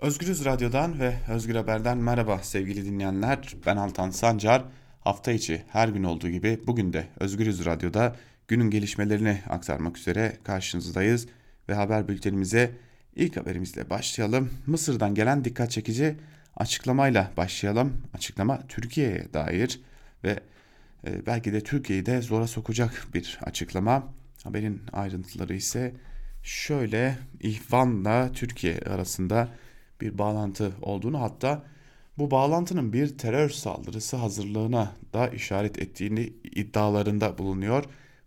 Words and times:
Özgürüz 0.00 0.44
Radyo'dan 0.44 1.00
ve 1.00 1.14
Özgür 1.28 1.54
Haber'den 1.54 1.98
merhaba 1.98 2.38
sevgili 2.38 2.84
dinleyenler. 2.84 3.54
Ben 3.66 3.76
Altan 3.76 4.10
Sancar. 4.10 4.64
Hafta 5.00 5.32
içi 5.32 5.62
her 5.68 5.88
gün 5.88 6.04
olduğu 6.04 6.28
gibi 6.28 6.60
bugün 6.66 6.92
de 6.92 7.06
Özgürüz 7.20 7.64
Radyo'da 7.64 8.16
günün 8.48 8.70
gelişmelerini 8.70 9.42
aktarmak 9.48 9.98
üzere 9.98 10.36
karşınızdayız. 10.44 11.26
Ve 11.68 11.74
haber 11.74 12.08
bültenimize 12.08 12.72
ilk 13.14 13.36
haberimizle 13.36 13.90
başlayalım. 13.90 14.50
Mısır'dan 14.66 15.14
gelen 15.14 15.44
dikkat 15.44 15.70
çekici 15.70 16.16
açıklamayla 16.56 17.30
başlayalım. 17.36 18.02
Açıklama 18.14 18.66
Türkiye'ye 18.68 19.32
dair 19.34 19.80
ve 20.24 20.40
e, 21.06 21.26
belki 21.26 21.52
de 21.52 21.60
Türkiye'yi 21.60 22.06
de 22.06 22.22
zora 22.22 22.46
sokacak 22.46 23.06
bir 23.14 23.38
açıklama. 23.42 24.08
Haberin 24.44 24.82
ayrıntıları 24.92 25.54
ise 25.54 25.94
şöyle 26.42 27.18
İhvan'la 27.40 28.32
Türkiye 28.32 28.78
arasında 28.78 29.48
bir 30.00 30.18
bağlantı 30.18 30.72
olduğunu 30.82 31.20
hatta 31.20 31.62
bu 32.18 32.30
bağlantının 32.30 32.92
bir 32.92 33.18
terör 33.18 33.48
saldırısı 33.50 34.16
hazırlığına 34.16 34.92
da 35.12 35.28
işaret 35.28 35.78
ettiğini 35.78 36.32
iddialarında 36.44 37.38
bulunuyor. 37.38 37.84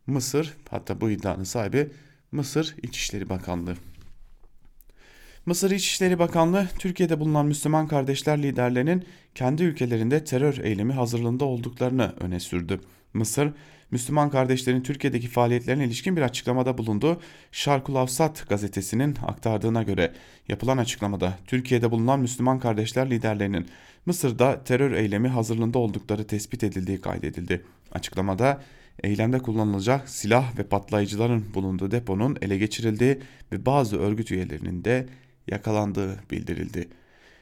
Mısır 0.07 0.57
hatta 0.69 1.01
bu 1.01 1.09
iddianın 1.09 1.43
sahibi 1.43 1.91
Mısır 2.31 2.75
İçişleri 2.83 3.29
Bakanlığı. 3.29 3.75
Mısır 5.45 5.71
İçişleri 5.71 6.19
Bakanlığı 6.19 6.67
Türkiye'de 6.79 7.19
bulunan 7.19 7.45
Müslüman 7.45 7.87
kardeşler 7.87 8.43
liderlerinin 8.43 9.05
kendi 9.35 9.63
ülkelerinde 9.63 10.23
terör 10.23 10.57
eylemi 10.57 10.93
hazırlığında 10.93 11.45
olduklarını 11.45 12.13
öne 12.19 12.39
sürdü. 12.39 12.81
Mısır 13.13 13.53
Müslüman 13.91 14.29
kardeşlerin 14.29 14.81
Türkiye'deki 14.81 15.27
faaliyetlerine 15.27 15.85
ilişkin 15.85 16.17
bir 16.17 16.21
açıklamada 16.21 16.77
bulundu. 16.77 17.21
Şarkul 17.51 17.95
Avsat 17.95 18.49
gazetesinin 18.49 19.15
aktardığına 19.27 19.83
göre 19.83 20.13
yapılan 20.47 20.77
açıklamada 20.77 21.37
Türkiye'de 21.47 21.91
bulunan 21.91 22.19
Müslüman 22.19 22.59
kardeşler 22.59 23.09
liderlerinin 23.09 23.67
Mısır'da 24.05 24.63
terör 24.63 24.91
eylemi 24.91 25.27
hazırlığında 25.27 25.79
oldukları 25.79 26.27
tespit 26.27 26.63
edildiği 26.63 27.01
kaydedildi. 27.01 27.65
Açıklamada 27.91 28.61
eylemde 29.03 29.39
kullanılacak 29.39 30.09
silah 30.09 30.57
ve 30.57 30.63
patlayıcıların 30.63 31.53
bulunduğu 31.53 31.91
deponun 31.91 32.37
ele 32.41 32.57
geçirildiği 32.57 33.19
ve 33.51 33.65
bazı 33.65 33.99
örgüt 33.99 34.31
üyelerinin 34.31 34.85
de 34.85 35.07
yakalandığı 35.47 36.19
bildirildi. 36.31 36.89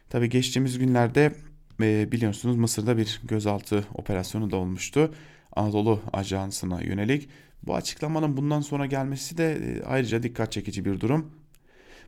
Tabi 0.09 0.29
geçtiğimiz 0.29 0.79
günlerde 0.79 1.33
e, 1.81 2.11
biliyorsunuz 2.11 2.55
Mısır'da 2.55 2.97
bir 2.97 3.21
gözaltı 3.23 3.85
operasyonu 3.93 4.51
da 4.51 4.55
olmuştu. 4.55 5.13
Anadolu 5.55 6.01
Ajansı'na 6.13 6.81
yönelik. 6.81 7.29
Bu 7.63 7.75
açıklamanın 7.75 8.37
bundan 8.37 8.61
sonra 8.61 8.85
gelmesi 8.85 9.37
de 9.37 9.53
e, 9.53 9.83
ayrıca 9.83 10.23
dikkat 10.23 10.51
çekici 10.51 10.85
bir 10.85 10.99
durum. 10.99 11.31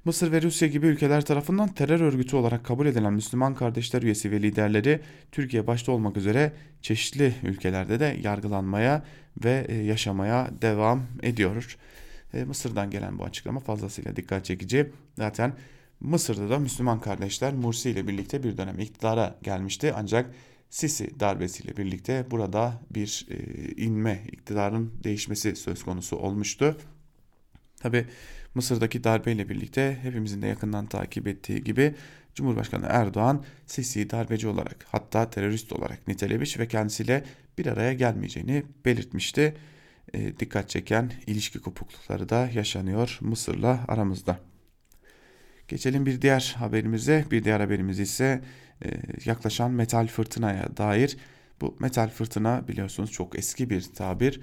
Mısır 0.05 0.31
ve 0.31 0.41
Rusya 0.41 0.67
gibi 0.67 0.87
ülkeler 0.87 1.25
tarafından 1.25 1.67
terör 1.67 1.99
örgütü 1.99 2.35
olarak 2.35 2.65
kabul 2.65 2.85
edilen 2.85 3.13
Müslüman 3.13 3.55
kardeşler 3.55 4.01
üyesi 4.01 4.31
ve 4.31 4.41
liderleri 4.41 4.99
Türkiye 5.31 5.67
başta 5.67 5.91
olmak 5.91 6.17
üzere 6.17 6.53
çeşitli 6.81 7.33
ülkelerde 7.43 7.99
de 7.99 8.17
yargılanmaya 8.23 9.03
ve 9.43 9.65
e, 9.69 9.75
yaşamaya 9.75 10.49
devam 10.61 11.03
ediyor. 11.23 11.77
E, 12.33 12.43
Mısır'dan 12.43 12.91
gelen 12.91 13.19
bu 13.19 13.23
açıklama 13.23 13.59
fazlasıyla 13.59 14.15
dikkat 14.15 14.45
çekici. 14.45 14.91
Zaten 15.17 15.53
Mısır'da 15.99 16.49
da 16.49 16.59
Müslüman 16.59 16.99
kardeşler 17.01 17.53
Mursi 17.53 17.89
ile 17.89 18.07
birlikte 18.07 18.43
bir 18.43 18.57
dönem 18.57 18.79
iktidara 18.79 19.35
gelmişti 19.43 19.93
ancak 19.95 20.35
Sisi 20.69 21.19
darbesiyle 21.19 21.77
birlikte 21.77 22.25
burada 22.31 22.81
bir 22.91 23.27
e, 23.29 23.35
inme, 23.71 24.23
iktidarın 24.31 24.93
değişmesi 25.03 25.55
söz 25.55 25.83
konusu 25.83 26.15
olmuştu. 26.17 26.77
Tabi 27.77 28.05
Mısır'daki 28.55 29.03
darbeyle 29.03 29.49
birlikte 29.49 29.99
hepimizin 30.01 30.41
de 30.41 30.47
yakından 30.47 30.85
takip 30.85 31.27
ettiği 31.27 31.63
gibi 31.63 31.95
Cumhurbaşkanı 32.35 32.85
Erdoğan 32.89 33.43
Sisi'yi 33.67 34.09
darbeci 34.09 34.47
olarak 34.47 34.85
hatta 34.87 35.29
terörist 35.29 35.73
olarak 35.73 36.07
nitelemiş 36.07 36.59
ve 36.59 36.67
kendisiyle 36.67 37.23
bir 37.57 37.65
araya 37.65 37.93
gelmeyeceğini 37.93 38.63
belirtmişti. 38.85 39.57
E, 40.13 40.39
dikkat 40.39 40.69
çeken 40.69 41.11
ilişki 41.27 41.59
kopuklukları 41.59 42.29
da 42.29 42.49
yaşanıyor 42.53 43.17
Mısır'la 43.21 43.85
aramızda. 43.87 44.48
Geçelim 45.69 46.05
bir 46.05 46.21
diğer 46.21 46.55
haberimize. 46.57 47.25
Bir 47.31 47.43
diğer 47.43 47.59
haberimiz 47.59 47.99
ise 47.99 48.41
e, 48.85 48.87
yaklaşan 49.25 49.71
metal 49.71 50.07
fırtınaya 50.07 50.77
dair. 50.77 51.17
Bu 51.61 51.75
metal 51.79 52.09
fırtına 52.09 52.67
biliyorsunuz 52.67 53.11
çok 53.11 53.39
eski 53.39 53.69
bir 53.69 53.81
tabir. 53.81 54.41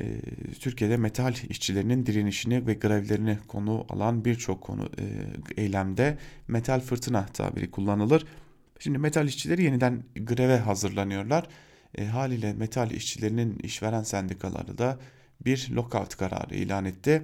E, 0.00 0.20
Türkiye'de 0.60 0.96
metal 0.96 1.34
işçilerinin 1.48 2.06
direnişini 2.06 2.66
ve 2.66 2.74
grevlerini 2.74 3.38
konu 3.48 3.86
alan 3.88 4.24
birçok 4.24 4.60
konu 4.60 4.90
e, 4.98 5.04
eylemde 5.62 6.18
metal 6.48 6.80
fırtına 6.80 7.26
tabiri 7.26 7.70
kullanılır. 7.70 8.26
Şimdi 8.78 8.98
metal 8.98 9.28
işçileri 9.28 9.62
yeniden 9.62 10.02
greve 10.16 10.58
hazırlanıyorlar. 10.58 11.48
E, 11.94 12.04
haliyle 12.04 12.52
metal 12.52 12.90
işçilerinin 12.90 13.58
işveren 13.58 14.02
sendikaları 14.02 14.78
da 14.78 14.98
bir 15.44 15.68
lockout 15.70 16.16
kararı 16.16 16.54
ilan 16.54 16.84
etti. 16.84 17.22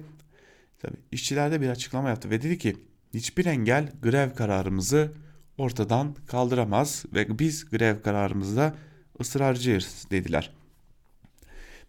Tabii 0.79 0.97
işçiler 1.11 1.51
de 1.51 1.61
bir 1.61 1.69
açıklama 1.69 2.09
yaptı 2.09 2.29
ve 2.29 2.41
dedi 2.41 2.57
ki 2.57 2.75
hiçbir 3.13 3.45
engel 3.45 3.91
grev 4.01 4.35
kararımızı 4.35 5.11
ortadan 5.57 6.15
kaldıramaz 6.27 7.05
ve 7.13 7.39
biz 7.39 7.69
grev 7.69 8.01
kararımızda 8.01 8.75
ısrarcıyız 9.21 10.07
dediler. 10.11 10.51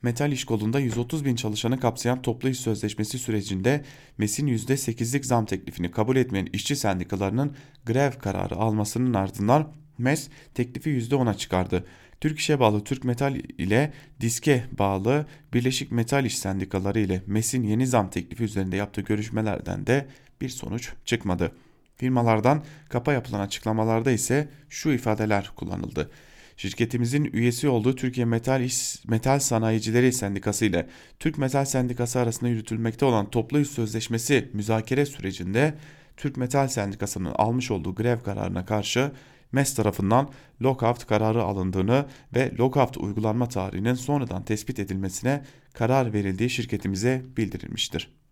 Metal 0.03 0.33
iş 0.33 0.45
kolunda 0.45 0.81
130 0.81 1.25
bin 1.25 1.37
çalışanı 1.37 1.81
kapsayan 1.81 2.23
toplu 2.23 2.49
iş 2.49 2.61
sözleşmesi 2.61 3.19
sürecinde 3.19 3.85
MES'in 4.19 4.47
%8'lik 4.47 5.27
zam 5.27 5.47
teklifini 5.47 5.91
kabul 5.91 6.17
etmeyen 6.17 6.49
işçi 6.53 6.77
sendikalarının 6.77 7.57
grev 7.87 8.13
kararı 8.13 8.57
almasının 8.57 9.15
ardından 9.15 9.73
MES 9.99 10.29
teklifi 10.55 10.91
%10'a 10.91 11.35
çıkardı. 11.35 11.85
Türk 12.23 12.39
İş'e 12.39 12.61
bağlı 12.61 12.85
Türk 12.85 13.05
Metal 13.05 13.35
ile 13.35 13.93
Diske 14.21 14.65
bağlı 14.79 15.27
Birleşik 15.53 15.93
Metal 15.93 16.25
İş 16.25 16.39
Sendikaları 16.39 17.01
ile 17.01 17.23
MES'in 17.27 17.63
yeni 17.63 17.87
zam 17.87 18.11
teklifi 18.11 18.45
üzerinde 18.45 18.77
yaptığı 18.77 19.01
görüşmelerden 19.01 19.87
de 19.87 20.07
bir 20.41 20.49
sonuç 20.49 20.93
çıkmadı. 21.05 21.53
Firmalardan 21.97 22.65
kapa 22.89 23.13
yapılan 23.13 23.41
açıklamalarda 23.41 24.11
ise 24.11 24.49
şu 24.69 24.91
ifadeler 24.93 25.51
kullanıldı. 25.57 26.11
Şirketimizin 26.57 27.31
üyesi 27.33 27.69
olduğu 27.69 27.97
Türkiye 27.97 28.27
Metal 28.27 28.63
İş, 28.63 29.05
Metal 29.05 29.39
Sanayicileri 29.39 30.13
Sendikası 30.13 30.65
ile 30.65 30.87
Türk 31.21 31.39
Metal 31.39 31.65
Sendikası 31.65 32.21
arasında 32.21 32.51
yürütülmekte 32.51 33.05
olan 33.05 33.31
toplu 33.31 33.61
iş 33.61 33.69
sözleşmesi 33.69 34.51
müzakere 34.53 35.07
sürecinde 35.07 35.75
Türk 36.17 36.37
Metal 36.37 36.69
Sendikası'nın 36.69 37.33
almış 37.35 37.71
olduğu 37.71 37.95
grev 37.95 38.21
kararına 38.21 38.65
karşı 38.65 39.13
MES 39.53 39.75
tarafından 39.75 40.31
lockout 40.63 41.07
kararı 41.07 41.43
alındığını 41.43 42.07
ve 42.35 42.53
lockout 42.59 42.97
uygulanma 42.97 43.49
tarihinin 43.49 43.95
sonradan 43.95 44.43
tespit 44.45 44.79
edilmesine 44.79 45.45
karar 45.73 46.13
verildiği 46.13 46.51
şirketimize 46.51 47.23
bildirilmiştir. 47.37 48.23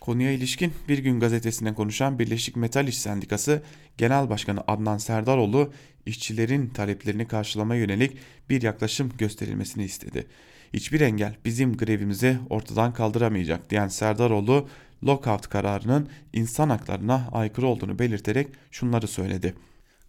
Konuya 0.00 0.30
ilişkin 0.30 0.72
Bir 0.88 0.98
Gün 0.98 1.20
gazetesine 1.20 1.74
konuşan 1.74 2.18
Birleşik 2.18 2.56
Metal 2.56 2.88
İş 2.88 2.98
Sendikası 2.98 3.62
Genel 3.98 4.30
Başkanı 4.30 4.60
Adnan 4.66 4.98
Serdaroğlu 4.98 5.72
işçilerin 6.06 6.68
taleplerini 6.68 7.28
karşılama 7.28 7.74
yönelik 7.74 8.16
bir 8.50 8.62
yaklaşım 8.62 9.12
gösterilmesini 9.18 9.84
istedi. 9.84 10.26
Hiçbir 10.72 11.00
engel 11.00 11.36
bizim 11.44 11.76
grevimizi 11.76 12.38
ortadan 12.50 12.92
kaldıramayacak 12.92 13.70
diyen 13.70 13.88
Serdaroğlu 13.88 14.68
lockout 15.06 15.48
kararının 15.48 16.08
insan 16.32 16.70
haklarına 16.70 17.28
aykırı 17.32 17.66
olduğunu 17.66 17.98
belirterek 17.98 18.48
şunları 18.70 19.08
söyledi. 19.08 19.54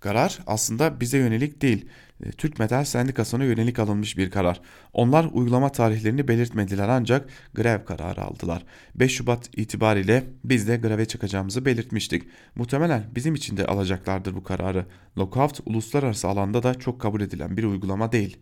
Karar 0.04 0.40
aslında 0.48 1.00
bize 1.00 1.18
yönelik 1.18 1.62
değil, 1.62 1.86
e, 2.26 2.32
Türk 2.32 2.60
Metal 2.60 2.84
Sendikası'na 2.84 3.44
yönelik 3.44 3.80
alınmış 3.80 4.18
bir 4.18 4.32
karar. 4.32 4.62
Onlar 4.94 5.28
uygulama 5.34 5.72
tarihlerini 5.72 6.28
belirtmediler 6.28 6.90
ancak 6.90 7.30
grev 7.54 7.86
kararı 7.86 8.22
aldılar. 8.22 8.66
5 8.96 9.16
Şubat 9.16 9.50
itibariyle 9.58 10.24
biz 10.44 10.68
de 10.68 10.78
greve 10.78 11.06
çıkacağımızı 11.06 11.66
belirtmiştik. 11.66 12.24
Muhtemelen 12.56 13.04
bizim 13.16 13.36
için 13.36 13.58
de 13.58 13.66
alacaklardır 13.66 14.36
bu 14.36 14.44
kararı. 14.44 14.86
Lockout 15.18 15.60
uluslararası 15.66 16.28
alanda 16.28 16.64
da 16.64 16.74
çok 16.74 17.02
kabul 17.02 17.22
edilen 17.22 17.58
bir 17.58 17.64
uygulama 17.64 18.12
değil 18.12 18.38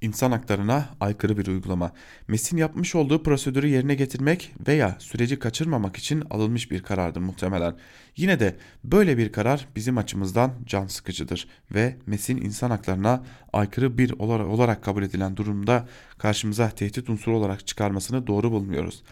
insan 0.00 0.32
haklarına 0.32 0.88
aykırı 1.00 1.38
bir 1.38 1.46
uygulama. 1.46 1.92
MES'in 2.28 2.56
yapmış 2.56 2.94
olduğu 2.94 3.22
prosedürü 3.22 3.68
yerine 3.68 3.94
getirmek 3.94 4.52
veya 4.68 4.96
süreci 4.98 5.38
kaçırmamak 5.38 5.96
için 5.96 6.24
alınmış 6.30 6.70
bir 6.70 6.82
karardır 6.82 7.20
muhtemelen. 7.20 7.76
Yine 8.16 8.40
de 8.40 8.56
böyle 8.84 9.18
bir 9.18 9.32
karar 9.32 9.68
bizim 9.76 9.98
açımızdan 9.98 10.52
can 10.66 10.86
sıkıcıdır 10.86 11.48
ve 11.74 11.96
MES'in 12.06 12.36
insan 12.36 12.70
haklarına 12.70 13.24
aykırı 13.52 13.98
bir 13.98 14.10
olarak 14.18 14.84
kabul 14.84 15.02
edilen 15.02 15.36
durumda 15.36 15.88
karşımıza 16.18 16.70
tehdit 16.70 17.10
unsuru 17.10 17.36
olarak 17.36 17.66
çıkarmasını 17.66 18.26
doğru 18.26 18.50
bulmuyoruz. 18.50 19.02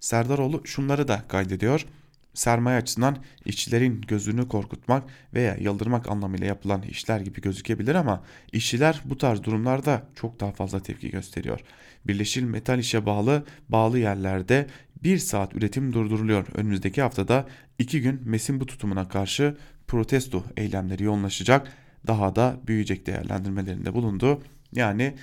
Serdaroğlu 0.00 0.66
şunları 0.66 1.08
da 1.08 1.22
kaydediyor. 1.28 1.86
Sermaye 2.34 2.78
açısından 2.78 3.16
işçilerin 3.44 4.00
gözünü 4.00 4.48
korkutmak 4.48 5.04
veya 5.34 5.56
yıldırmak 5.56 6.08
anlamıyla 6.08 6.46
yapılan 6.46 6.82
işler 6.82 7.20
gibi 7.20 7.40
gözükebilir 7.40 7.94
ama 7.94 8.24
işçiler 8.52 9.00
bu 9.04 9.18
tarz 9.18 9.42
durumlarda 9.42 10.02
çok 10.14 10.40
daha 10.40 10.52
fazla 10.52 10.82
tepki 10.82 11.10
gösteriyor. 11.10 11.60
Birleşik 12.04 12.44
Metal 12.44 12.78
İş'e 12.78 13.06
bağlı 13.06 13.44
bağlı 13.68 13.98
yerlerde 13.98 14.66
bir 15.04 15.18
saat 15.18 15.54
üretim 15.54 15.92
durduruluyor. 15.92 16.46
Önümüzdeki 16.54 17.02
haftada 17.02 17.46
iki 17.78 18.00
gün 18.00 18.20
MES'in 18.24 18.60
bu 18.60 18.66
tutumuna 18.66 19.08
karşı 19.08 19.56
protesto 19.86 20.44
eylemleri 20.56 21.02
yoğunlaşacak. 21.02 21.72
Daha 22.06 22.36
da 22.36 22.60
büyüyecek 22.66 23.06
değerlendirmelerinde 23.06 23.94
bulundu. 23.94 24.42
Yani 24.72 25.14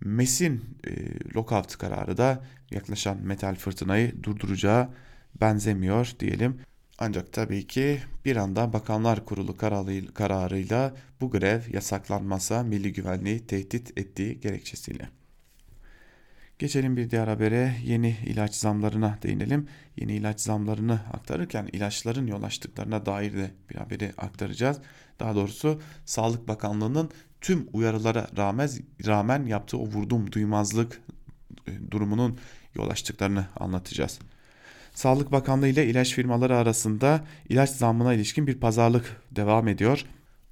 MES'in 0.00 0.64
e, 0.86 0.90
lockout 1.36 1.76
kararı 1.76 2.16
da 2.16 2.44
yaklaşan 2.70 3.18
metal 3.22 3.54
fırtınayı 3.54 4.22
durduracağı 4.22 4.88
benzemiyor 5.40 6.12
diyelim. 6.20 6.60
Ancak 6.98 7.32
tabii 7.32 7.66
ki 7.66 8.00
bir 8.24 8.36
anda 8.36 8.72
Bakanlar 8.72 9.24
Kurulu 9.24 9.56
kararıyla 10.14 10.94
bu 11.20 11.30
grev 11.30 11.60
yasaklanmasa 11.72 12.62
milli 12.62 12.92
güvenliği 12.92 13.46
tehdit 13.46 13.98
ettiği 13.98 14.40
gerekçesiyle. 14.40 15.08
Geçelim 16.58 16.96
bir 16.96 17.10
diğer 17.10 17.28
habere 17.28 17.76
yeni 17.84 18.16
ilaç 18.26 18.54
zamlarına 18.54 19.18
değinelim. 19.22 19.68
Yeni 19.96 20.12
ilaç 20.12 20.40
zamlarını 20.40 21.00
aktarırken 21.12 21.68
ilaçların 21.72 22.26
yol 22.26 22.42
açtıklarına 22.42 23.06
dair 23.06 23.32
de 23.32 23.50
bir 23.70 23.74
haberi 23.74 24.12
aktaracağız. 24.18 24.80
Daha 25.20 25.34
doğrusu 25.34 25.80
Sağlık 26.04 26.48
Bakanlığı'nın 26.48 27.10
tüm 27.40 27.68
uyarılara 27.72 28.26
rağmen, 28.36 28.68
rağmen 29.06 29.46
yaptığı 29.46 29.78
o 29.78 29.86
vurdum 29.86 30.32
duymazlık 30.32 31.00
e, 31.66 31.90
durumunun 31.90 32.38
yol 32.74 32.90
açtıklarını 32.90 33.46
anlatacağız. 33.56 34.18
Sağlık 34.96 35.32
Bakanlığı 35.32 35.68
ile 35.68 35.86
ilaç 35.86 36.14
firmaları 36.14 36.56
arasında 36.56 37.24
ilaç 37.48 37.70
zammına 37.70 38.14
ilişkin 38.14 38.46
bir 38.46 38.60
pazarlık 38.60 39.22
devam 39.30 39.68
ediyor. 39.68 40.04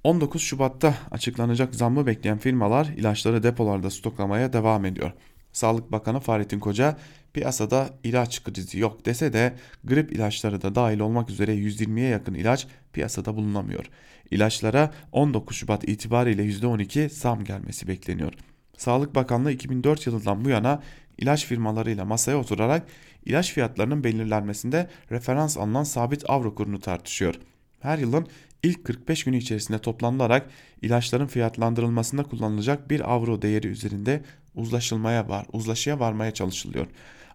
19 0.03 0.41
Şubat'ta 0.41 0.95
açıklanacak 1.11 1.75
zammı 1.75 2.05
bekleyen 2.05 2.37
firmalar 2.37 2.85
ilaçları 2.85 3.43
depolarda 3.43 3.89
stoklamaya 3.89 4.53
devam 4.53 4.85
ediyor. 4.85 5.11
Sağlık 5.53 5.91
Bakanı 5.91 6.19
Fahrettin 6.19 6.59
Koca 6.59 6.97
piyasada 7.33 7.89
ilaç 8.03 8.43
krizi 8.43 8.79
yok 8.79 9.05
dese 9.05 9.33
de 9.33 9.53
grip 9.83 10.11
ilaçları 10.11 10.61
da 10.61 10.75
dahil 10.75 10.99
olmak 10.99 11.29
üzere 11.29 11.55
120'ye 11.55 12.09
yakın 12.09 12.33
ilaç 12.33 12.67
piyasada 12.93 13.35
bulunamıyor. 13.35 13.89
İlaçlara 14.31 14.91
19 15.11 15.57
Şubat 15.57 15.89
itibariyle 15.89 16.43
%12 16.45 17.09
zam 17.09 17.43
gelmesi 17.43 17.87
bekleniyor. 17.87 18.33
Sağlık 18.77 19.15
Bakanlığı 19.15 19.51
2004 19.51 20.07
yılından 20.07 20.45
bu 20.45 20.49
yana 20.49 20.81
ilaç 21.17 21.45
firmalarıyla 21.45 22.05
masaya 22.05 22.37
oturarak 22.37 22.87
ilaç 23.25 23.53
fiyatlarının 23.53 24.03
belirlenmesinde 24.03 24.89
referans 25.11 25.57
alınan 25.57 25.83
sabit 25.83 26.29
avro 26.29 26.55
kurunu 26.55 26.79
tartışıyor. 26.79 27.35
Her 27.79 27.97
yılın 27.97 28.27
ilk 28.63 28.85
45 28.85 29.23
günü 29.23 29.37
içerisinde 29.37 29.79
toplanılarak 29.79 30.49
ilaçların 30.81 31.27
fiyatlandırılmasında 31.27 32.23
kullanılacak 32.23 32.89
bir 32.89 33.13
avro 33.13 33.41
değeri 33.41 33.67
üzerinde 33.67 34.21
uzlaşılmaya 34.55 35.29
var, 35.29 35.45
uzlaşıya 35.53 35.99
varmaya 35.99 36.31
çalışılıyor. 36.31 36.87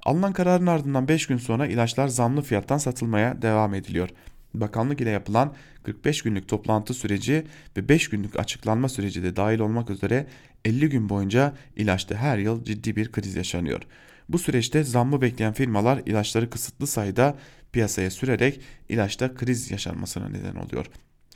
Alınan 0.07 0.33
kararın 0.33 0.67
ardından 0.67 1.09
5 1.09 1.27
gün 1.27 1.37
sonra 1.37 1.67
ilaçlar 1.67 2.09
zamlı 2.09 2.43
fiyattan 2.43 2.79
satılmaya 2.79 3.43
devam 3.43 3.75
ediliyor. 3.75 4.09
Bakanlık 4.55 5.01
ile 5.01 5.11
yapılan 5.11 5.55
45 5.83 6.23
günlük 6.23 6.49
toplantı 6.49 6.95
süreci 6.95 7.45
ve 7.77 7.89
5 7.89 8.09
günlük 8.09 8.39
açıklanma 8.39 8.89
süreci 8.89 9.23
de 9.23 9.37
dahil 9.37 9.59
olmak 9.59 9.91
üzere 9.91 10.27
50 10.65 10.89
gün 10.89 11.09
boyunca 11.09 11.55
ilaçta 11.77 12.15
her 12.15 12.39
yıl 12.39 12.65
ciddi 12.65 12.97
bir 12.97 13.13
kriz 13.13 13.37
yaşanıyor. 13.37 13.83
Bu 14.29 14.39
süreçte 14.39 14.85
zammı 14.85 15.21
bekleyen 15.21 15.53
firmalar 15.53 16.03
ilaçları 16.07 16.51
kısıtlı 16.51 16.87
sayıda 16.87 17.39
piyasaya 17.73 18.11
sürerek 18.11 18.61
ilaçta 18.89 19.35
kriz 19.35 19.71
yaşanmasına 19.71 20.29
neden 20.29 20.55
oluyor. 20.55 20.87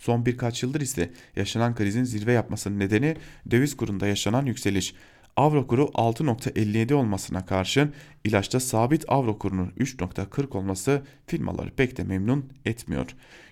Son 0.00 0.26
birkaç 0.26 0.62
yıldır 0.62 0.80
ise 0.80 1.10
yaşanan 1.36 1.74
krizin 1.74 2.04
zirve 2.04 2.32
yapmasının 2.32 2.78
nedeni 2.78 3.16
döviz 3.50 3.76
kurunda 3.76 4.06
yaşanan 4.06 4.46
yükseliş. 4.46 4.94
Avro 5.36 5.66
kuru 5.66 5.82
6.57 5.82 6.94
olmasına 6.94 7.46
karşın 7.46 7.92
ilaçta 8.24 8.60
sabit 8.60 9.04
avro 9.08 9.38
kurunun 9.38 9.68
3.40 9.68 10.56
olması 10.56 11.02
firmaları 11.26 11.70
pek 11.70 11.96
de 11.96 12.04
memnun 12.04 12.52
etmiyor. 12.64 13.06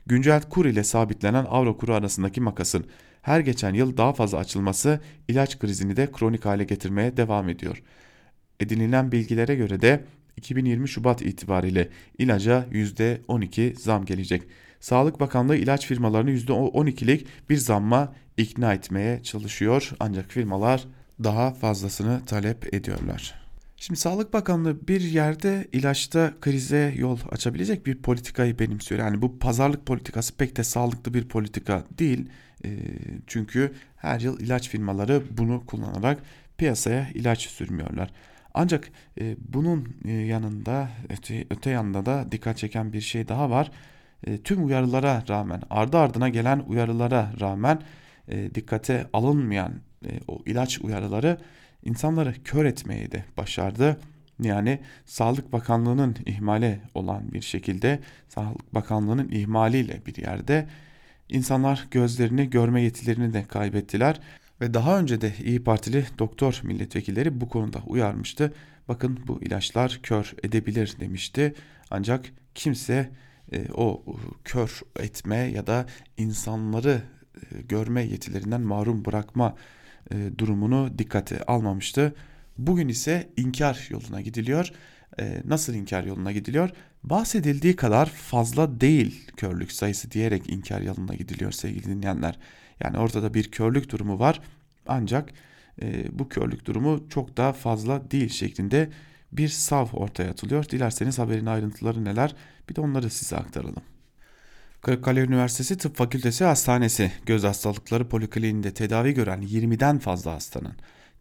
Güncel 0.07 0.43
kur 0.43 0.67
ile 0.67 0.85
sabitlenen 0.85 1.45
avro 1.45 1.77
kuru 1.77 1.95
arasındaki 1.95 2.41
makasın 2.41 2.87
her 3.23 3.41
geçen 3.41 3.75
yıl 3.75 3.97
daha 3.97 4.13
fazla 4.13 4.39
açılması 4.39 5.01
ilaç 5.29 5.59
krizini 5.59 5.97
de 5.97 6.13
kronik 6.13 6.45
hale 6.45 6.65
getirmeye 6.65 7.17
devam 7.17 7.49
ediyor. 7.49 7.83
Edinilen 8.61 9.13
bilgilere 9.13 9.55
göre 9.55 9.81
de 9.81 10.05
2020 10.37 10.89
Şubat 10.89 11.23
itibariyle 11.23 11.89
ilaca 12.19 12.67
%12 12.73 13.75
zam 13.75 14.05
gelecek. 14.05 14.43
Sağlık 14.81 15.21
Bakanlığı 15.21 15.57
ilaç 15.57 15.87
firmalarını 15.87 16.31
%12'lik 16.31 17.27
bir 17.51 17.57
zamma 17.57 18.15
ikna 18.37 18.75
etmeye 18.75 19.23
çalışıyor 19.23 19.91
ancak 20.01 20.31
firmalar 20.31 20.85
daha 21.25 21.55
fazlasını 21.55 22.25
talep 22.27 22.75
ediyorlar. 22.75 23.43
Şimdi 23.77 24.01
Sağlık 24.01 24.33
Bakanlığı 24.33 24.89
bir 24.89 25.01
yerde 25.01 25.69
ilaçta 25.73 26.33
krize 26.41 26.95
yol 26.97 27.19
açabilecek 27.31 27.87
bir 27.87 28.03
politikayı 28.03 28.59
benimsiyor. 28.59 29.01
Yani 29.01 29.23
bu 29.23 29.39
pazarlık 29.39 29.87
politikası 29.87 30.37
pek 30.37 30.57
de 30.57 30.65
sağlıklı 30.65 31.15
bir 31.15 31.29
politika 31.29 31.85
değil. 31.99 32.29
E, 32.65 32.71
çünkü 33.27 33.73
her 33.97 34.21
yıl 34.21 34.41
ilaç 34.41 34.69
firmaları 34.69 35.23
bunu 35.31 35.67
kullanarak 35.67 36.23
piyasaya 36.59 37.09
ilaç 37.15 37.47
sürmüyorlar. 37.49 38.11
Ancak 38.55 38.91
e, 39.21 39.37
bunun 39.39 39.97
e, 40.05 40.13
yanında 40.13 40.89
öte, 41.09 41.47
öte 41.51 41.71
yanda 41.71 42.07
da 42.07 42.33
dikkat 42.33 42.59
çeken 42.59 42.93
bir 42.93 43.01
şey 43.01 43.29
daha 43.29 43.51
var. 43.51 43.71
E, 44.27 44.39
tüm 44.39 44.67
uyarılara 44.67 45.25
rağmen 45.29 45.63
ardı 45.71 45.99
ardına 45.99 46.29
gelen 46.29 46.59
uyarılara 46.59 47.33
rağmen 47.41 47.83
dikkate 48.55 49.07
alınmayan 49.13 49.73
e, 50.05 50.21
o 50.29 50.43
ilaç 50.47 50.79
uyarıları 50.81 51.39
insanları 51.85 52.35
kör 52.45 52.65
etmeyi 52.65 53.13
de 53.13 53.25
başardı. 53.37 54.01
Yani 54.43 54.79
Sağlık 55.05 55.53
Bakanlığı'nın 55.53 56.17
ihmale 56.27 56.81
olan 56.95 57.33
bir 57.33 57.41
şekilde 57.41 58.01
Sağlık 58.29 58.75
Bakanlığı'nın 58.75 59.29
ihmaliyle 59.29 60.01
bir 60.07 60.17
yerde 60.17 60.67
insanlar 61.29 61.87
gözlerini 61.91 62.51
görme 62.51 62.83
yetilerini 62.83 63.33
de 63.33 63.45
kaybettiler 63.45 64.21
ve 64.61 64.75
daha 64.75 64.99
önce 64.99 65.21
de 65.21 65.33
İyi 65.45 65.65
Partili 65.65 66.07
doktor 66.19 66.61
milletvekilleri 66.63 67.41
bu 67.41 67.49
konuda 67.49 67.83
uyarmıştı. 67.87 68.53
Bakın 68.89 69.21
bu 69.27 69.43
ilaçlar 69.43 70.01
kör 70.03 70.35
edebilir 70.43 70.97
demişti. 71.01 71.55
Ancak 71.91 72.33
kimse 72.55 73.11
e, 73.53 73.73
o 73.75 74.05
kör 74.45 74.81
etme 74.99 75.37
ya 75.37 75.67
da 75.67 75.87
insanları 76.17 77.03
e, 77.37 77.63
görme 77.63 78.03
yetilerinden 78.03 78.61
mahrum 78.61 79.05
bırakma 79.05 79.57
e, 80.11 80.39
durumunu 80.39 80.91
dikkate 80.99 81.43
almamıştı. 81.43 82.15
Bugün 82.59 82.89
ise 82.89 83.29
inkar 83.37 83.87
yoluna 83.91 84.21
gidiliyor. 84.21 84.73
E, 85.21 85.43
nasıl 85.45 85.75
inkar 85.75 86.05
yoluna 86.05 86.33
gidiliyor? 86.33 86.71
Bahsedildiği 87.03 87.77
kadar 87.77 88.07
fazla 88.07 88.81
değil 88.81 89.31
körlük 89.37 89.73
sayısı 89.73 90.11
diyerek 90.11 90.51
inkar 90.51 90.81
yoluna 90.81 91.15
gidiliyor 91.15 91.53
sevgili 91.53 91.85
dinleyenler. 91.85 92.39
Yani 92.81 92.99
ortada 92.99 93.35
bir 93.35 93.51
körlük 93.51 93.91
durumu 93.91 94.19
var 94.19 94.41
ancak 94.87 95.33
e, 95.83 96.19
bu 96.19 96.29
körlük 96.29 96.67
durumu 96.67 97.09
çok 97.09 97.37
daha 97.37 97.53
fazla 97.53 98.11
değil 98.11 98.29
şeklinde 98.29 98.91
bir 99.33 99.49
sav 99.49 99.87
ortaya 99.93 100.31
atılıyor. 100.31 100.69
Dilerseniz 100.69 101.19
haberin 101.19 101.47
ayrıntıları 101.47 102.05
neler 102.05 102.35
bir 102.69 102.75
de 102.75 102.81
onları 102.81 103.11
size 103.11 103.37
aktaralım. 103.37 103.83
Kırıkkale 104.83 105.21
Üniversitesi 105.21 105.79
Tıp 105.79 105.97
Fakültesi 105.97 106.45
Hastanesi 106.45 107.13
göz 107.27 107.45
hastalıkları 107.45 108.09
polikliniğinde 108.09 108.75
tedavi 108.75 109.15
gören 109.15 109.43
20'den 109.43 109.99
fazla 109.99 110.33
hastanın 110.33 110.73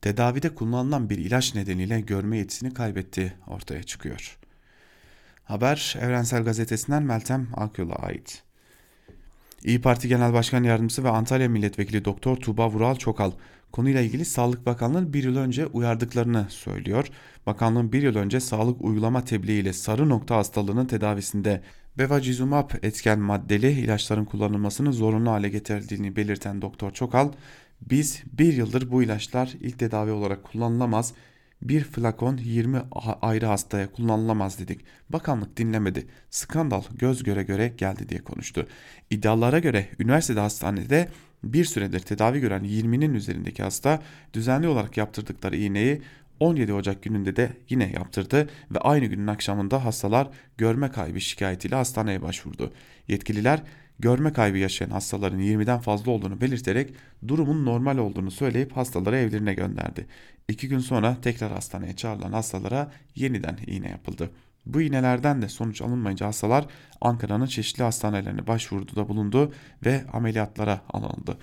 tedavide 0.01 0.56
kullanılan 0.56 1.10
bir 1.10 1.18
ilaç 1.18 1.56
nedeniyle 1.56 2.01
görme 2.01 2.38
yetisini 2.38 2.74
kaybettiği 2.74 3.32
ortaya 3.48 3.84
çıkıyor. 3.84 4.38
Haber 5.44 5.98
Evrensel 6.01 6.44
Gazetesi'nden 6.44 7.03
Meltem 7.03 7.48
Akyol'a 7.53 7.96
ait. 7.96 8.44
İyi 9.63 9.82
Parti 9.82 10.08
Genel 10.08 10.34
Başkan 10.34 10.63
Yardımcısı 10.63 11.03
ve 11.03 11.10
Antalya 11.10 11.50
Milletvekili 11.50 12.06
Doktor 12.06 12.38
Tuğba 12.38 12.70
Vural 12.70 12.96
Çokal 12.96 13.32
konuyla 13.72 14.01
ilgili 14.01 14.25
Sağlık 14.25 14.65
Bakanlığı'nın 14.65 15.13
bir 15.13 15.24
yıl 15.24 15.38
önce 15.38 15.65
uyardıklarını 15.65 16.46
söylüyor. 16.50 17.08
Bakanlığın 17.46 17.91
bir 17.91 18.01
yıl 18.03 18.15
önce 18.15 18.39
sağlık 18.39 18.82
uygulama 18.82 19.25
tebliğiyle 19.25 19.74
sarı 19.74 20.10
nokta 20.10 20.36
hastalığının 20.36 20.86
tedavisinde 20.86 21.62
Bevacizumab 21.98 22.69
etken 22.83 23.19
maddeli 23.19 23.71
ilaçların 23.71 24.25
kullanılmasını 24.25 24.93
zorunlu 24.93 25.31
hale 25.31 25.50
getirdiğini 25.50 26.15
belirten 26.15 26.62
Doktor 26.62 26.91
Çokal, 26.91 27.31
biz 27.81 28.24
bir 28.33 28.53
yıldır 28.53 28.91
bu 28.91 29.03
ilaçlar 29.03 29.53
ilk 29.62 29.79
tedavi 29.79 30.12
olarak 30.12 30.43
kullanılamaz, 30.43 31.13
bir 31.62 31.83
flakon 31.83 32.38
20 32.38 32.81
ayrı 33.21 33.45
hastaya 33.45 33.91
kullanılamaz 33.91 34.60
dedik. 34.60 34.81
Bakanlık 35.10 35.57
dinlemedi. 35.57 36.07
Skandal 36.29 36.83
göz 37.00 37.24
göre 37.24 37.43
göre 37.43 37.74
geldi 37.77 38.10
diye 38.10 38.24
konuştu. 38.24 38.67
İddialara 39.10 39.60
göre 39.60 39.89
üniversitede 40.00 40.39
hastanede 40.39 41.10
bir 41.43 41.65
süredir 41.65 42.00
tedavi 42.00 42.39
gören 42.39 42.63
20'nin 42.63 43.13
üzerindeki 43.13 43.63
hasta 43.63 44.00
düzenli 44.33 44.67
olarak 44.67 44.98
yaptırdıkları 44.98 45.57
iğneyi 45.57 46.01
17 46.41 46.74
Ocak 46.74 47.03
gününde 47.03 47.36
de 47.36 47.51
yine 47.69 47.91
yaptırdı 47.91 48.50
ve 48.71 48.79
aynı 48.79 49.05
günün 49.05 49.27
akşamında 49.27 49.86
hastalar 49.86 50.29
görme 50.57 50.91
kaybı 50.91 51.21
şikayetiyle 51.21 51.75
hastaneye 51.75 52.21
başvurdu. 52.21 52.74
Yetkililer 53.07 53.62
görme 54.00 54.33
kaybı 54.33 54.57
yaşayan 54.57 54.89
hastaların 54.89 55.39
20'den 55.39 55.79
fazla 55.79 56.12
olduğunu 56.12 56.41
belirterek 56.41 56.93
durumun 57.27 57.65
normal 57.65 57.98
olduğunu 57.98 58.31
söyleyip 58.31 58.77
hastaları 58.77 59.17
evlerine 59.17 59.53
gönderdi. 59.53 60.07
İki 60.48 60.67
gün 60.67 60.79
sonra 60.79 61.17
tekrar 61.21 61.51
hastaneye 61.51 61.95
çağrılan 61.95 62.33
hastalara 62.33 62.91
yeniden 63.15 63.57
iğne 63.67 63.89
yapıldı. 63.89 64.29
Bu 64.65 64.81
iğnelerden 64.81 65.41
de 65.41 65.50
sonuç 65.50 65.81
alınmayınca 65.81 66.25
hastalar 66.25 66.65
Ankara'nın 67.01 67.45
çeşitli 67.45 67.83
hastanelerine 67.83 68.48
başvuruda 68.48 69.10
bulundu 69.10 69.53
ve 69.86 70.03
ameliyatlara 70.13 70.81
alındı. 70.89 71.38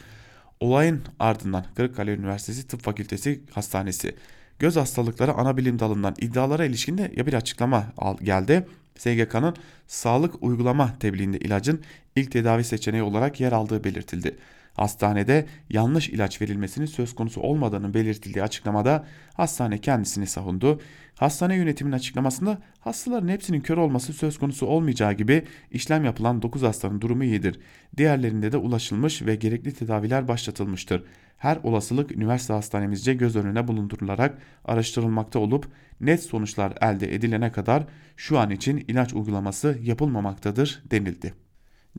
Olayın 0.61 1.03
ardından 1.19 1.65
Kırıkkale 1.75 2.15
Üniversitesi 2.15 2.67
Tıp 2.67 2.83
Fakültesi 2.83 3.41
Hastanesi 3.51 4.15
göz 4.59 4.77
hastalıkları 4.77 5.33
ana 5.33 5.57
bilim 5.57 5.79
dalından 5.79 6.15
iddialara 6.21 6.65
ilişkin 6.65 6.99
de 6.99 7.13
bir 7.27 7.35
açıklama 7.35 7.87
geldi. 8.23 8.67
SGK'nın 8.99 9.57
sağlık 9.87 10.43
uygulama 10.43 10.99
tebliğinde 11.01 11.39
ilacın 11.39 11.81
ilk 12.17 12.33
tedavi 12.33 12.65
seçeneği 12.65 13.03
olarak 13.03 13.41
yer 13.41 13.53
aldığı 13.53 13.85
belirtildi. 13.85 14.37
Hastanede 14.79 15.47
yanlış 15.71 16.09
ilaç 16.09 16.43
verilmesinin 16.43 16.87
söz 16.87 17.15
konusu 17.15 17.41
olmadığının 17.41 17.95
belirtildiği 17.95 18.43
açıklamada 18.43 19.05
hastane 19.35 19.79
kendisini 19.79 20.27
savundu. 20.27 20.81
Hastane 21.15 21.57
yönetiminin 21.57 21.97
açıklamasında 21.97 22.59
hastaların 22.81 23.29
hepsinin 23.29 23.61
kör 23.61 23.77
olması 23.77 24.13
söz 24.13 24.39
konusu 24.39 24.67
olmayacağı 24.67 25.13
gibi 25.13 25.45
işlem 25.71 26.05
yapılan 26.05 26.43
9 26.43 26.63
hastanın 26.63 27.01
durumu 27.01 27.25
iyidir. 27.25 27.61
Diğerlerinde 27.97 28.53
de 28.53 28.57
ulaşılmış 28.57 29.23
ve 29.23 29.35
gerekli 29.35 29.75
tedaviler 29.75 30.29
başlatılmıştır. 30.29 31.05
Her 31.37 31.57
olasılık 31.63 32.13
üniversite 32.13 32.53
hastanemizce 32.53 33.15
göz 33.15 33.37
önüne 33.37 33.69
bulundurularak 33.69 34.39
araştırılmakta 34.65 35.39
olup 35.39 35.67
net 36.01 36.23
sonuçlar 36.23 36.73
elde 36.81 37.15
edilene 37.15 37.53
kadar 37.53 37.87
şu 38.17 38.39
an 38.39 38.51
için 38.51 38.85
ilaç 38.89 39.15
uygulaması 39.15 39.79
yapılmamaktadır 39.83 40.83
denildi. 40.91 41.48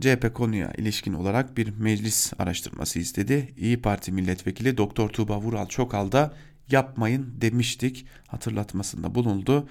CHP 0.02 0.34
konuya 0.34 0.74
ilişkin 0.78 1.14
olarak 1.14 1.58
bir 1.58 1.78
meclis 1.78 2.34
araştırması 2.40 3.00
istedi. 3.00 3.54
İyi 3.58 3.82
Parti 3.82 4.12
milletvekili 4.12 4.78
Doktor 4.78 5.10
Tuğba 5.10 5.42
Vural 5.42 5.68
Çokal 5.68 6.12
da 6.12 6.34
yapmayın 6.72 7.34
demiştik 7.42 8.06
hatırlatmasında 8.28 9.16
bulundu. 9.16 9.68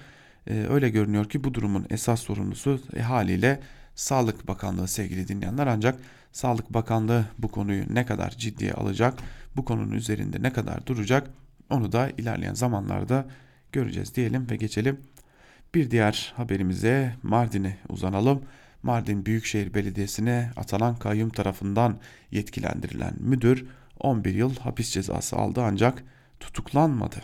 Ee, 0.47 0.65
öyle 0.69 0.89
görünüyor 0.89 1.29
ki 1.29 1.43
bu 1.43 1.53
durumun 1.53 1.85
esas 1.89 2.19
sorumlusu 2.19 2.81
e, 2.95 3.01
haliyle 3.01 3.59
Sağlık 3.95 4.47
Bakanlığı 4.47 4.87
sevgili 4.87 5.27
dinleyenler 5.27 5.67
ancak 5.67 5.99
Sağlık 6.31 6.73
Bakanlığı 6.73 7.25
bu 7.37 7.47
konuyu 7.47 7.83
ne 7.89 8.05
kadar 8.05 8.29
ciddiye 8.29 8.73
alacak, 8.73 9.19
bu 9.55 9.65
konunun 9.65 9.91
üzerinde 9.91 10.43
ne 10.43 10.53
kadar 10.53 10.85
duracak 10.85 11.29
onu 11.69 11.91
da 11.91 12.09
ilerleyen 12.09 12.53
zamanlarda 12.53 13.25
göreceğiz 13.71 14.15
diyelim 14.15 14.49
ve 14.49 14.55
geçelim. 14.55 14.99
Bir 15.75 15.91
diğer 15.91 16.33
haberimize 16.35 17.15
Mardin'e 17.23 17.77
uzanalım. 17.89 18.41
Mardin 18.83 19.25
Büyükşehir 19.25 19.73
Belediyesi'ne 19.73 20.51
atanan 20.55 20.95
kayyum 20.95 21.29
tarafından 21.29 21.99
yetkilendirilen 22.31 23.13
müdür 23.19 23.65
11 23.99 24.33
yıl 24.33 24.55
hapis 24.55 24.91
cezası 24.91 25.35
aldı 25.35 25.61
ancak 25.63 26.03
tutuklanmadı. 26.39 27.21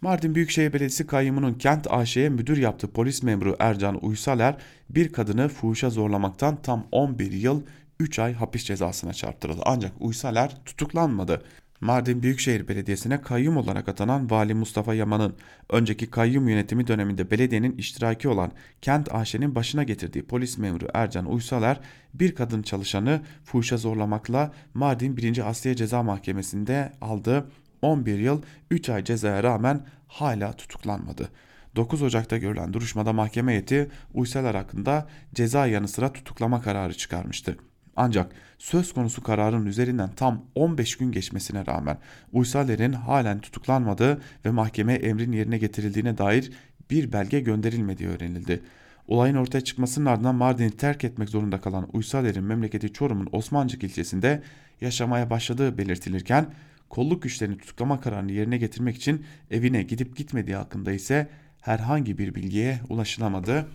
Mardin 0.00 0.34
Büyükşehir 0.34 0.72
Belediyesi 0.72 1.06
kayyumunun 1.06 1.54
kent 1.54 1.86
AŞ'ye 1.90 2.28
müdür 2.28 2.56
yaptığı 2.56 2.92
polis 2.92 3.22
memuru 3.22 3.56
Ercan 3.58 4.04
Uysaler 4.04 4.56
bir 4.90 5.12
kadını 5.12 5.48
fuhuşa 5.48 5.90
zorlamaktan 5.90 6.62
tam 6.62 6.86
11 6.92 7.32
yıl 7.32 7.62
3 8.00 8.18
ay 8.18 8.32
hapis 8.32 8.64
cezasına 8.64 9.12
çarptırıldı. 9.12 9.62
Ancak 9.64 9.92
Uysaler 10.00 10.64
tutuklanmadı. 10.64 11.42
Mardin 11.84 12.22
Büyükşehir 12.22 12.68
Belediyesi'ne 12.68 13.20
kayyum 13.20 13.56
olarak 13.56 13.88
atanan 13.88 14.30
Vali 14.30 14.54
Mustafa 14.54 14.94
Yaman'ın 14.94 15.36
önceki 15.70 16.10
kayyum 16.10 16.48
yönetimi 16.48 16.86
döneminde 16.86 17.30
belediyenin 17.30 17.76
iştiraki 17.76 18.28
olan 18.28 18.52
Kent 18.82 19.14
AŞ'nin 19.14 19.54
başına 19.54 19.82
getirdiği 19.82 20.26
polis 20.26 20.58
memuru 20.58 20.86
Ercan 20.94 21.26
Uysaler 21.26 21.80
bir 22.14 22.34
kadın 22.34 22.62
çalışanı 22.62 23.22
fuhuşa 23.44 23.76
zorlamakla 23.76 24.52
Mardin 24.74 25.16
1. 25.16 25.48
Asliye 25.48 25.76
Ceza 25.76 26.02
Mahkemesi'nde 26.02 26.92
aldığı 27.00 27.50
11 27.82 28.18
yıl 28.18 28.42
3 28.70 28.88
ay 28.88 29.04
cezaya 29.04 29.42
rağmen 29.42 29.86
hala 30.08 30.52
tutuklanmadı. 30.52 31.28
9 31.76 32.02
Ocak'ta 32.02 32.36
görülen 32.36 32.72
duruşmada 32.72 33.12
mahkeme 33.12 33.52
heyeti 33.52 33.90
Uysalar 34.14 34.56
hakkında 34.56 35.08
ceza 35.34 35.66
yanı 35.66 35.88
sıra 35.88 36.12
tutuklama 36.12 36.62
kararı 36.62 36.94
çıkarmıştı. 36.94 37.56
Ancak 37.96 38.32
söz 38.58 38.92
konusu 38.92 39.22
kararın 39.22 39.66
üzerinden 39.66 40.10
tam 40.16 40.44
15 40.54 40.96
gün 40.96 41.12
geçmesine 41.12 41.66
rağmen 41.66 41.98
Uysaler'in 42.32 42.92
halen 42.92 43.40
tutuklanmadığı 43.40 44.22
ve 44.44 44.50
mahkeme 44.50 44.94
emrin 44.94 45.32
yerine 45.32 45.58
getirildiğine 45.58 46.18
dair 46.18 46.52
bir 46.90 47.12
belge 47.12 47.40
gönderilmediği 47.40 48.08
öğrenildi. 48.08 48.60
Olayın 49.08 49.34
ortaya 49.34 49.60
çıkmasının 49.60 50.06
ardından 50.06 50.34
Mardin'i 50.34 50.70
terk 50.70 51.04
etmek 51.04 51.28
zorunda 51.28 51.60
kalan 51.60 51.88
Uysaler'in 51.92 52.44
memleketi 52.44 52.92
Çorum'un 52.92 53.28
Osmancık 53.32 53.84
ilçesinde 53.84 54.42
yaşamaya 54.80 55.30
başladığı 55.30 55.78
belirtilirken 55.78 56.46
kolluk 56.88 57.22
güçlerini 57.22 57.58
tutuklama 57.58 58.00
kararını 58.00 58.32
yerine 58.32 58.56
getirmek 58.56 58.96
için 58.96 59.26
evine 59.50 59.82
gidip 59.82 60.16
gitmediği 60.16 60.56
hakkında 60.56 60.92
ise 60.92 61.28
herhangi 61.60 62.18
bir 62.18 62.34
bilgiye 62.34 62.80
ulaşılamadı. 62.88 63.66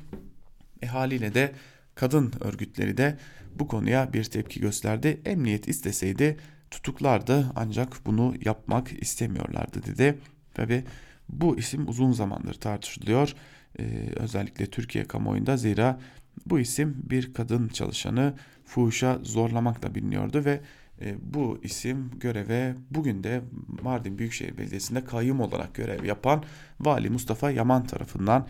E 0.82 0.88
haliyle 0.88 1.34
de 1.34 1.52
kadın 2.00 2.34
örgütleri 2.42 2.98
de 2.98 3.18
bu 3.56 3.68
konuya 3.68 4.14
bir 4.14 4.24
tepki 4.24 4.60
gösterdi. 4.60 5.22
Emniyet 5.26 5.68
isteseydi 5.68 6.38
tutuklardı 6.72 7.52
ancak 7.56 8.06
bunu 8.06 8.36
yapmak 8.46 9.04
istemiyorlardı 9.04 9.84
dedi. 9.86 10.20
Tabi 10.54 10.84
bu 11.30 11.58
isim 11.58 11.90
uzun 11.90 12.12
zamandır 12.12 12.54
tartışılıyor. 12.54 13.34
Ee, 13.80 13.84
özellikle 14.16 14.66
Türkiye 14.66 15.04
kamuoyunda 15.04 15.58
zira 15.58 16.00
bu 16.46 16.60
isim 16.60 16.98
bir 17.04 17.34
kadın 17.34 17.68
çalışanı 17.68 18.34
fuhuşa 18.66 19.20
zorlamakla 19.24 19.96
biliniyordu 19.96 20.46
ve 20.46 20.62
e, 21.02 21.16
bu 21.34 21.60
isim 21.64 22.12
göreve 22.20 22.76
bugün 22.92 23.24
de 23.24 23.42
Mardin 23.84 24.18
Büyükşehir 24.18 24.58
Belediyesi'nde 24.58 25.04
kayyum 25.04 25.40
olarak 25.40 25.76
görev 25.76 26.06
yapan 26.06 26.44
Vali 26.80 27.10
Mustafa 27.10 27.52
Yaman 27.52 27.86
tarafından 27.86 28.48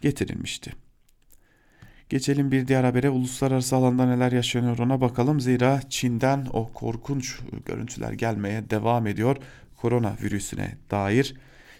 getirilmişti. 0.00 0.72
Geçelim 2.10 2.52
bir 2.52 2.68
diğer 2.68 2.84
habere 2.84 3.10
uluslararası 3.10 3.76
alanda 3.76 4.06
neler 4.06 4.32
yaşanıyor 4.32 4.78
ona 4.78 5.00
bakalım. 5.00 5.40
Zira 5.40 5.80
Çin'den 5.88 6.46
o 6.52 6.72
korkunç 6.72 7.38
görüntüler 7.66 8.12
gelmeye 8.12 8.70
devam 8.70 9.06
ediyor 9.06 9.36
korona 9.76 10.16
virüsüne 10.22 10.76
dair. 10.90 11.34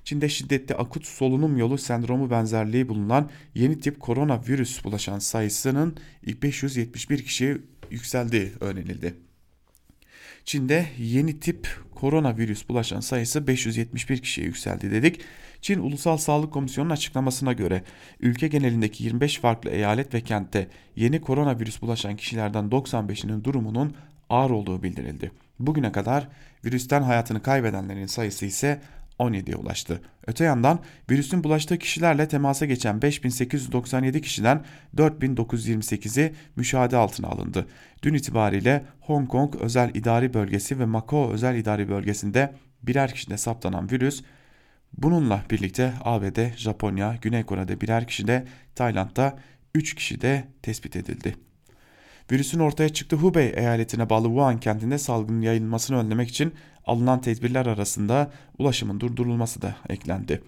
Çin'de 0.05 0.29
şiddetli 0.29 0.75
akut 0.75 1.07
solunum 1.07 1.57
yolu 1.57 1.79
sendromu 1.79 2.31
benzerliği 2.31 2.89
bulunan 2.89 3.31
yeni 3.55 3.81
tip 3.81 4.01
koronavirüs 4.01 4.85
bulaşan 4.85 5.19
sayısının 5.19 5.97
571 6.43 7.25
kişiye 7.25 7.59
yükseldiği 7.91 8.53
öğrenildi. 8.61 9.15
Çin'de 10.45 10.87
yeni 10.99 11.41
tip 11.41 11.69
koronavirüs 11.95 12.69
bulaşan 12.69 13.01
sayısı 13.01 13.47
571 13.47 14.19
kişiye 14.19 14.47
yükseldi 14.47 14.91
dedik. 14.91 15.21
Çin 15.61 15.79
Ulusal 15.79 16.17
Sağlık 16.17 16.53
Komisyonu'nun 16.53 16.95
açıklamasına 16.95 17.53
göre 17.53 17.83
ülke 18.21 18.49
genelindeki 18.49 19.05
25 19.05 19.39
farklı 19.39 19.71
eyalet 19.71 20.15
ve 20.15 20.21
kentte 20.21 20.69
yeni 20.97 21.21
koronavirüs 21.21 21.83
bulaşan 21.83 22.17
kişilerden 22.17 22.65
95'inin 22.65 23.45
durumunun 23.45 23.95
ağır 24.31 24.51
olduğu 24.51 24.83
bildirildi. 24.83 25.33
Bugüne 25.59 25.93
kadar 25.93 26.29
virüsten 26.65 27.03
hayatını 27.03 27.43
kaybedenlerin 27.43 28.07
sayısı 28.07 28.47
ise 28.47 28.81
17'ye 29.21 29.57
ulaştı. 29.57 30.01
Öte 30.27 30.45
yandan 30.45 30.81
virüsün 31.11 31.45
bulaştığı 31.45 31.79
kişilerle 31.79 32.29
temasa 32.29 32.67
geçen 32.67 33.03
5897 33.03 34.21
kişiden 34.21 34.65
4928'i 34.97 36.35
müşahede 36.57 36.97
altına 36.97 37.29
alındı. 37.29 37.67
Dün 38.03 38.15
itibariyle 38.15 38.85
Hong 39.01 39.29
Kong 39.29 39.57
özel 39.61 39.95
idari 39.95 40.35
bölgesi 40.35 40.79
ve 40.79 40.85
Macau 40.85 41.31
özel 41.33 41.57
idari 41.57 41.89
bölgesinde 41.89 42.55
birer 42.83 43.15
kişide 43.15 43.37
saptanan 43.37 43.91
virüs 43.91 44.23
bununla 44.99 45.45
birlikte 45.51 45.93
ABD, 46.05 46.57
Japonya, 46.57 47.17
Güney 47.23 47.43
Kore'de 47.43 47.81
birer 47.81 48.07
kişi 48.07 48.27
de 48.27 48.45
Tayland'da 48.75 49.39
3 49.75 49.95
kişi 49.95 50.21
de 50.21 50.45
tespit 50.63 50.97
edildi. 50.97 51.50
Virüsün 52.31 52.59
ortaya 52.59 52.89
çıktığı 52.89 53.17
Hubei 53.17 53.53
eyaletine 53.57 54.11
bağlı 54.11 54.27
Wuhan 54.27 54.61
kentinde 54.61 54.99
salgının 54.99 55.41
yayılmasını 55.41 55.97
önlemek 55.97 56.29
için 56.29 56.53
alınan 56.87 57.21
tedbirler 57.21 57.67
arasında 57.67 58.31
ulaşımın 58.59 59.01
durdurulması 59.01 59.63
da 59.63 59.77
eklendi. 59.89 60.43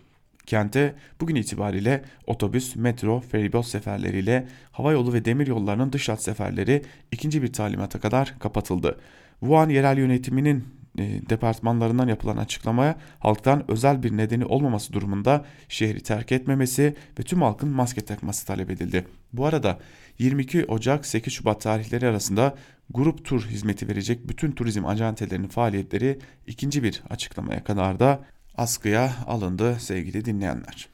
Kente 0.46 0.94
bugün 1.20 1.34
itibariyle 1.34 2.04
otobüs, 2.26 2.76
metro, 2.76 3.20
feribot 3.20 3.66
seferleriyle 3.66 4.48
havayolu 4.72 5.12
ve 5.12 5.24
demir 5.24 5.46
yollarının 5.46 5.92
dış 5.92 6.08
hat 6.08 6.22
seferleri 6.22 6.82
ikinci 7.12 7.42
bir 7.42 7.52
talimata 7.52 8.00
kadar 8.00 8.34
kapatıldı. 8.38 9.00
Wuhan 9.40 9.68
yerel 9.68 9.98
yönetiminin 9.98 10.64
e, 10.98 11.02
departmanlarından 11.30 12.08
yapılan 12.08 12.36
açıklamaya 12.36 12.96
halktan 13.18 13.70
özel 13.70 14.02
bir 14.02 14.16
nedeni 14.16 14.44
olmaması 14.44 14.92
durumunda 14.92 15.44
şehri 15.68 16.00
terk 16.02 16.32
etmemesi 16.32 16.94
ve 17.18 17.22
tüm 17.22 17.42
halkın 17.42 17.68
maske 17.68 18.00
takması 18.00 18.46
talep 18.46 18.70
edildi. 18.70 19.06
Bu 19.32 19.46
arada 19.46 19.78
22 20.18 20.64
Ocak 20.64 21.06
8 21.06 21.32
Şubat 21.32 21.60
tarihleri 21.60 22.06
arasında 22.06 22.54
grup 22.90 23.24
tur 23.24 23.46
hizmeti 23.46 23.88
verecek 23.88 24.28
bütün 24.28 24.52
turizm 24.52 24.86
acentelerinin 24.86 25.48
faaliyetleri 25.48 26.18
ikinci 26.46 26.82
bir 26.82 27.02
açıklamaya 27.10 27.64
kadar 27.64 28.00
da 28.00 28.24
askıya 28.56 29.12
alındı 29.26 29.76
sevgili 29.80 30.24
dinleyenler. 30.24 30.88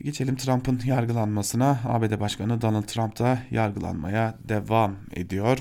Geçelim 0.00 0.36
Trump'ın 0.36 0.80
yargılanmasına. 0.84 1.80
ABD 1.84 2.20
Başkanı 2.20 2.60
Donald 2.60 2.82
Trump 2.84 3.18
da 3.18 3.38
yargılanmaya 3.50 4.38
devam 4.48 4.96
ediyor. 5.16 5.58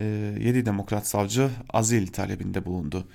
7 0.00 0.58
ee, 0.58 0.66
demokrat 0.66 1.06
savcı 1.06 1.50
azil 1.70 2.06
talebinde 2.06 2.66
bulundu. 2.66 3.08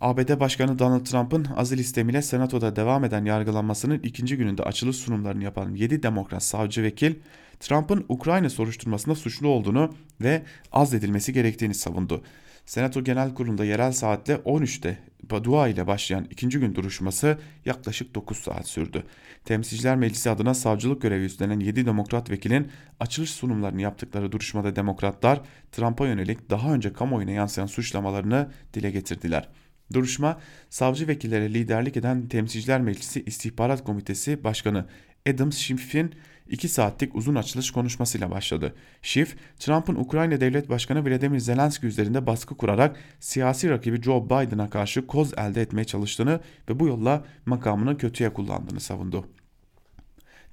ABD 0.00 0.40
Başkanı 0.40 0.78
Donald 0.78 1.04
Trump'ın 1.04 1.46
azil 1.56 1.78
istemiyle 1.78 2.22
Senato'da 2.22 2.76
devam 2.76 3.04
eden 3.04 3.24
yargılanmasının 3.24 3.98
ikinci 3.98 4.36
gününde 4.36 4.62
açılış 4.62 4.96
sunumlarını 4.96 5.44
yapan 5.44 5.74
7 5.74 6.02
demokrat 6.02 6.42
savcı 6.42 6.82
vekil, 6.82 7.14
Trump'ın 7.60 8.04
Ukrayna 8.08 8.50
soruşturmasında 8.50 9.14
suçlu 9.14 9.48
olduğunu 9.48 9.94
ve 10.20 10.42
azledilmesi 10.72 11.32
gerektiğini 11.32 11.74
savundu. 11.74 12.22
Senato 12.66 13.04
Genel 13.04 13.34
Kurulu'nda 13.34 13.64
yerel 13.64 13.92
saatle 13.92 14.34
13'te 14.34 14.98
dua 15.44 15.68
ile 15.68 15.86
başlayan 15.86 16.26
ikinci 16.30 16.58
gün 16.58 16.74
duruşması 16.74 17.38
yaklaşık 17.64 18.14
9 18.14 18.38
saat 18.38 18.68
sürdü. 18.68 19.04
Temsilciler 19.44 19.96
Meclisi 19.96 20.30
adına 20.30 20.54
savcılık 20.54 21.02
görevi 21.02 21.24
üstlenen 21.24 21.60
7 21.60 21.86
demokrat 21.86 22.30
vekilin 22.30 22.68
açılış 23.00 23.30
sunumlarını 23.30 23.82
yaptıkları 23.82 24.32
duruşmada 24.32 24.76
demokratlar 24.76 25.40
Trump'a 25.72 26.06
yönelik 26.06 26.50
daha 26.50 26.74
önce 26.74 26.92
kamuoyuna 26.92 27.30
yansıyan 27.30 27.66
suçlamalarını 27.66 28.50
dile 28.74 28.90
getirdiler. 28.90 29.48
Duruşma, 29.92 30.40
savcı 30.70 31.08
vekillere 31.08 31.54
liderlik 31.54 31.96
eden 31.96 32.28
Temsilciler 32.28 32.80
Meclisi 32.80 33.22
İstihbarat 33.22 33.84
Komitesi 33.84 34.44
Başkanı 34.44 34.86
Adam 35.28 35.52
Schiff'in 35.52 36.14
2 36.48 36.68
saatlik 36.68 37.14
uzun 37.14 37.34
açılış 37.34 37.70
konuşmasıyla 37.70 38.30
başladı. 38.30 38.74
Schiff, 39.02 39.36
Trump'ın 39.58 39.94
Ukrayna 39.94 40.40
Devlet 40.40 40.68
Başkanı 40.70 41.04
Vladimir 41.04 41.38
Zelenski 41.38 41.86
üzerinde 41.86 42.26
baskı 42.26 42.56
kurarak 42.56 42.96
siyasi 43.20 43.70
rakibi 43.70 44.02
Joe 44.02 44.24
Biden'a 44.24 44.70
karşı 44.70 45.06
koz 45.06 45.34
elde 45.38 45.62
etmeye 45.62 45.84
çalıştığını 45.84 46.40
ve 46.68 46.80
bu 46.80 46.86
yolla 46.86 47.24
makamını 47.46 47.98
kötüye 47.98 48.32
kullandığını 48.32 48.80
savundu. 48.80 49.26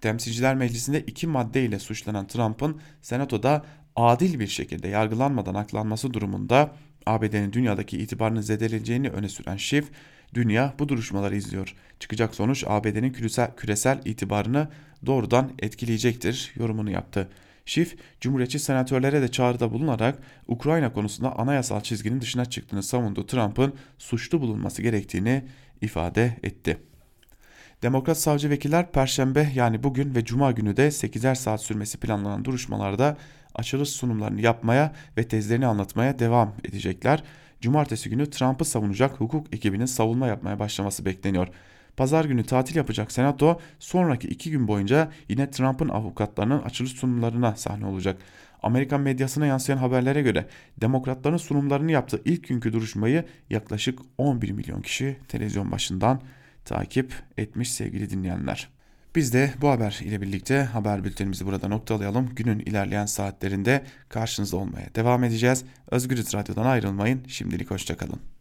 Temsilciler 0.01 0.55
Meclisi'nde 0.55 1.01
iki 1.01 1.27
madde 1.27 1.65
ile 1.65 1.79
suçlanan 1.79 2.27
Trump'ın 2.27 2.81
Senato'da 3.01 3.65
adil 3.95 4.39
bir 4.39 4.47
şekilde 4.47 4.87
yargılanmadan 4.87 5.55
aklanması 5.55 6.13
durumunda 6.13 6.75
ABD'nin 7.05 7.53
dünyadaki 7.53 7.97
itibarını 7.97 8.43
zedeleyeceğini 8.43 9.09
öne 9.09 9.29
süren 9.29 9.57
Schiff, 9.57 9.89
dünya 10.33 10.73
bu 10.79 10.89
duruşmaları 10.89 11.35
izliyor. 11.35 11.75
Çıkacak 11.99 12.35
sonuç 12.35 12.63
ABD'nin 12.67 13.13
küresel, 13.13 13.55
küresel 13.55 14.01
itibarını 14.05 14.67
doğrudan 15.05 15.51
etkileyecektir 15.59 16.53
yorumunu 16.55 16.91
yaptı. 16.91 17.29
Schiff, 17.65 17.95
Cumhuriyetçi 18.21 18.59
senatörlere 18.59 19.21
de 19.21 19.27
çağrıda 19.27 19.71
bulunarak 19.71 20.19
Ukrayna 20.47 20.93
konusunda 20.93 21.39
anayasal 21.39 21.81
çizginin 21.81 22.21
dışına 22.21 22.45
çıktığını 22.45 22.83
savundu. 22.83 23.25
Trump'ın 23.25 23.73
suçlu 23.97 24.41
bulunması 24.41 24.81
gerektiğini 24.81 25.43
ifade 25.81 26.37
etti. 26.43 26.77
Demokrat 27.83 28.17
savcı 28.17 28.49
vekiller 28.49 28.91
Perşembe 28.91 29.51
yani 29.55 29.83
bugün 29.83 30.15
ve 30.15 30.25
Cuma 30.25 30.51
günü 30.51 30.77
de 30.77 30.87
8'er 30.87 31.35
saat 31.35 31.61
sürmesi 31.61 31.97
planlanan 31.97 32.45
duruşmalarda 32.45 33.17
açılış 33.55 33.89
sunumlarını 33.89 34.41
yapmaya 34.41 34.93
ve 35.17 35.27
tezlerini 35.27 35.65
anlatmaya 35.65 36.19
devam 36.19 36.53
edecekler. 36.63 37.23
Cumartesi 37.61 38.09
günü 38.09 38.29
Trump'ı 38.29 38.65
savunacak 38.65 39.19
hukuk 39.19 39.53
ekibinin 39.53 39.85
savunma 39.85 40.27
yapmaya 40.27 40.59
başlaması 40.59 41.05
bekleniyor. 41.05 41.47
Pazar 41.97 42.25
günü 42.25 42.43
tatil 42.43 42.75
yapacak 42.75 43.11
Senato 43.11 43.59
sonraki 43.79 44.27
iki 44.27 44.51
gün 44.51 44.67
boyunca 44.67 45.11
yine 45.29 45.51
Trump'ın 45.51 45.89
avukatlarının 45.89 46.61
açılış 46.61 46.91
sunumlarına 46.91 47.55
sahne 47.55 47.85
olacak. 47.85 48.17
Amerikan 48.63 49.01
medyasına 49.01 49.45
yansıyan 49.45 49.77
haberlere 49.77 50.21
göre 50.21 50.47
demokratların 50.81 51.37
sunumlarını 51.37 51.91
yaptığı 51.91 52.21
ilk 52.25 52.47
günkü 52.47 52.73
duruşmayı 52.73 53.25
yaklaşık 53.49 53.99
11 54.17 54.51
milyon 54.51 54.81
kişi 54.81 55.17
televizyon 55.27 55.71
başından 55.71 56.21
takip 56.65 57.13
etmiş 57.37 57.71
sevgili 57.71 58.09
dinleyenler. 58.09 58.72
Biz 59.15 59.33
de 59.33 59.53
bu 59.61 59.69
haber 59.69 59.99
ile 60.03 60.21
birlikte 60.21 60.63
haber 60.63 61.03
bültenimizi 61.03 61.45
burada 61.45 61.67
noktalayalım. 61.67 62.35
Günün 62.35 62.59
ilerleyen 62.59 63.05
saatlerinde 63.05 63.83
karşınızda 64.09 64.57
olmaya 64.57 64.95
devam 64.95 65.23
edeceğiz. 65.23 65.63
Özgürüz 65.91 66.33
Radyo'dan 66.33 66.65
ayrılmayın. 66.65 67.23
Şimdilik 67.27 67.71
hoşçakalın. 67.71 68.32